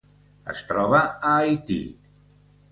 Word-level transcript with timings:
Es 0.53 0.63
troba 0.71 1.03
a 1.03 1.35
Haití. 1.35 1.79